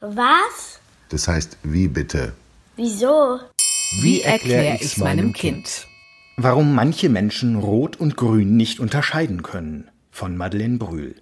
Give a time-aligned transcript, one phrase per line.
[0.00, 0.80] Was?
[1.10, 2.32] Das heißt, wie bitte?
[2.76, 3.38] Wieso?
[4.00, 5.86] Wie erkläre ich's meinem Kind?
[6.38, 9.90] Warum manche Menschen Rot und Grün nicht unterscheiden können.
[10.10, 11.16] Von Madeleine Brühl.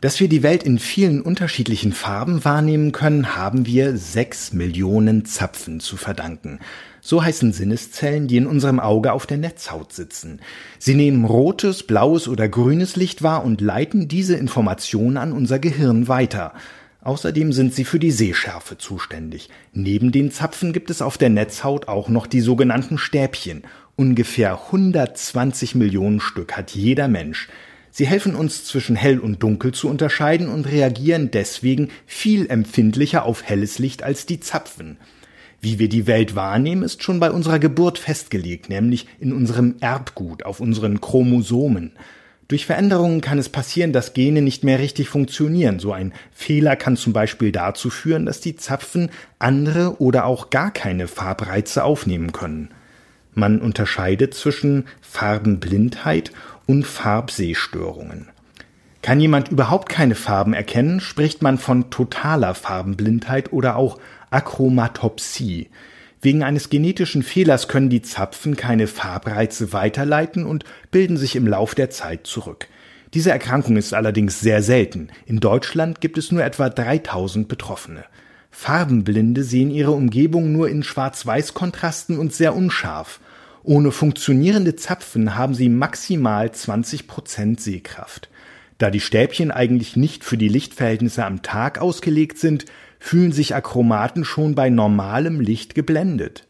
[0.00, 5.80] Dass wir die Welt in vielen unterschiedlichen Farben wahrnehmen können, haben wir sechs Millionen Zapfen
[5.80, 6.60] zu verdanken.
[7.02, 10.40] So heißen Sinneszellen, die in unserem Auge auf der Netzhaut sitzen.
[10.78, 16.08] Sie nehmen rotes, blaues oder grünes Licht wahr und leiten diese Informationen an unser Gehirn
[16.08, 16.54] weiter.
[17.06, 19.48] Außerdem sind sie für die Sehschärfe zuständig.
[19.72, 23.62] Neben den Zapfen gibt es auf der Netzhaut auch noch die sogenannten Stäbchen.
[23.94, 27.46] Ungefähr 120 Millionen Stück hat jeder Mensch.
[27.92, 33.44] Sie helfen uns zwischen hell und dunkel zu unterscheiden und reagieren deswegen viel empfindlicher auf
[33.44, 34.96] helles Licht als die Zapfen.
[35.60, 40.44] Wie wir die Welt wahrnehmen, ist schon bei unserer Geburt festgelegt, nämlich in unserem Erbgut,
[40.44, 41.92] auf unseren Chromosomen.
[42.48, 45.80] Durch Veränderungen kann es passieren, dass Gene nicht mehr richtig funktionieren.
[45.80, 49.10] So ein Fehler kann zum Beispiel dazu führen, dass die Zapfen
[49.40, 52.70] andere oder auch gar keine Farbreize aufnehmen können.
[53.34, 56.30] Man unterscheidet zwischen Farbenblindheit
[56.66, 58.28] und Farbsehstörungen.
[59.02, 63.98] Kann jemand überhaupt keine Farben erkennen, spricht man von totaler Farbenblindheit oder auch
[64.30, 65.68] Achromatopsie.
[66.20, 71.74] Wegen eines genetischen Fehlers können die Zapfen keine Farbreize weiterleiten und bilden sich im Lauf
[71.74, 72.68] der Zeit zurück.
[73.14, 75.08] Diese Erkrankung ist allerdings sehr selten.
[75.26, 78.04] In Deutschland gibt es nur etwa 3000 Betroffene.
[78.50, 83.20] Farbenblinde sehen ihre Umgebung nur in Schwarz-Weiß-Kontrasten und sehr unscharf.
[83.62, 88.28] Ohne funktionierende Zapfen haben sie maximal 20 Prozent Sehkraft.
[88.78, 92.66] Da die Stäbchen eigentlich nicht für die Lichtverhältnisse am Tag ausgelegt sind,
[92.98, 96.46] fühlen sich Achromaten schon bei normalem Licht geblendet.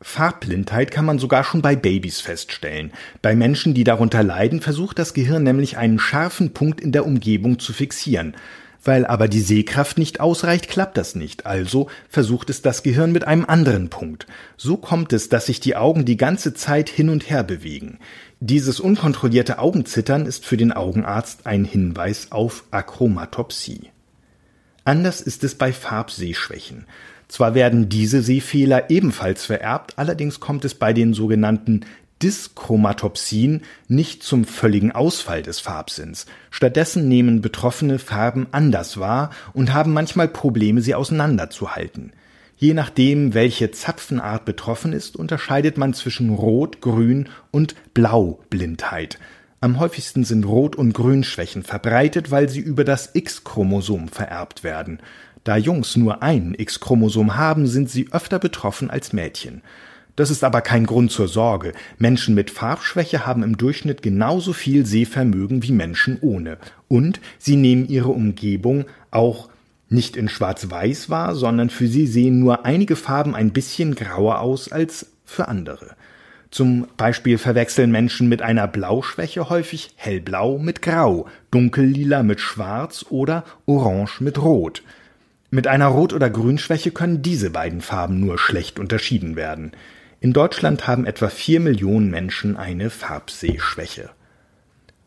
[0.00, 2.92] Farbblindheit kann man sogar schon bei Babys feststellen.
[3.20, 7.58] Bei Menschen, die darunter leiden, versucht das Gehirn nämlich einen scharfen Punkt in der Umgebung
[7.58, 8.36] zu fixieren.
[8.84, 11.46] Weil aber die Sehkraft nicht ausreicht, klappt das nicht.
[11.46, 14.26] Also versucht es das Gehirn mit einem anderen Punkt.
[14.56, 17.98] So kommt es, dass sich die Augen die ganze Zeit hin und her bewegen.
[18.40, 23.90] Dieses unkontrollierte Augenzittern ist für den Augenarzt ein Hinweis auf Achromatopsie.
[24.84, 26.86] Anders ist es bei Farbsehschwächen.
[27.26, 31.84] Zwar werden diese Sehfehler ebenfalls vererbt, allerdings kommt es bei den sogenannten
[32.22, 36.26] Dyschromatopsien nicht zum völligen Ausfall des Farbsinns.
[36.50, 42.12] Stattdessen nehmen Betroffene Farben anders wahr und haben manchmal Probleme, sie auseinanderzuhalten.
[42.56, 49.18] Je nachdem, welche Zapfenart betroffen ist, unterscheidet man zwischen Rot, Grün und Blaublindheit.
[49.60, 55.00] Am häufigsten sind Rot- und Grünschwächen verbreitet, weil sie über das X-Chromosom vererbt werden.
[55.44, 59.62] Da Jungs nur ein X-Chromosom haben, sind sie öfter betroffen als Mädchen.
[60.18, 61.74] Das ist aber kein Grund zur Sorge.
[61.96, 66.58] Menschen mit Farbschwäche haben im Durchschnitt genauso viel Sehvermögen wie Menschen ohne.
[66.88, 69.48] Und sie nehmen ihre Umgebung auch
[69.88, 74.72] nicht in Schwarz-Weiß wahr, sondern für sie sehen nur einige Farben ein bisschen grauer aus
[74.72, 75.94] als für andere.
[76.50, 83.44] Zum Beispiel verwechseln Menschen mit einer Blauschwäche häufig hellblau mit grau, dunkellila mit schwarz oder
[83.66, 84.82] orange mit rot.
[85.52, 89.70] Mit einer Rot- oder Grünschwäche können diese beiden Farben nur schlecht unterschieden werden.
[90.20, 94.10] In Deutschland haben etwa vier Millionen Menschen eine Farbsehschwäche.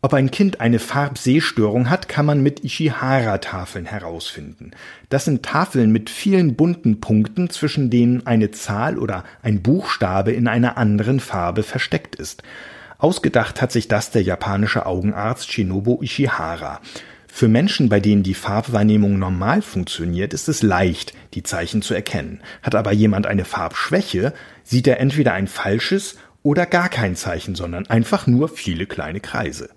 [0.00, 4.72] Ob ein Kind eine Farbsehstörung hat, kann man mit Ishihara-Tafeln herausfinden.
[5.08, 10.46] Das sind Tafeln mit vielen bunten Punkten, zwischen denen eine Zahl oder ein Buchstabe in
[10.46, 12.44] einer anderen Farbe versteckt ist.
[12.98, 16.80] Ausgedacht hat sich das der japanische Augenarzt Shinobu Ishihara.
[17.34, 22.42] Für Menschen, bei denen die Farbwahrnehmung normal funktioniert, ist es leicht, die Zeichen zu erkennen.
[22.62, 24.34] Hat aber jemand eine Farbschwäche,
[24.64, 29.70] sieht er entweder ein falsches oder gar kein Zeichen, sondern einfach nur viele kleine Kreise.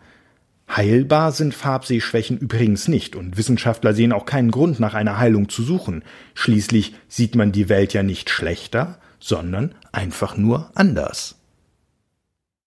[0.70, 5.64] Heilbar sind Farbsehschwächen übrigens nicht und Wissenschaftler sehen auch keinen Grund nach einer Heilung zu
[5.64, 6.04] suchen.
[6.34, 11.38] Schließlich sieht man die Welt ja nicht schlechter, sondern einfach nur anders.